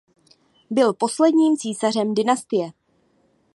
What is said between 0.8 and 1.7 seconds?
posledním